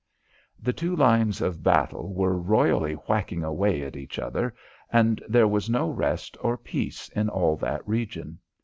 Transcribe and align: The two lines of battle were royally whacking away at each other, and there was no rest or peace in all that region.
The 0.59 0.73
two 0.73 0.95
lines 0.95 1.41
of 1.41 1.61
battle 1.61 2.11
were 2.15 2.35
royally 2.35 2.93
whacking 2.93 3.43
away 3.43 3.83
at 3.83 3.95
each 3.95 4.17
other, 4.17 4.55
and 4.91 5.21
there 5.29 5.47
was 5.47 5.69
no 5.69 5.91
rest 5.91 6.35
or 6.41 6.57
peace 6.57 7.07
in 7.09 7.29
all 7.29 7.55
that 7.57 7.87
region. 7.87 8.39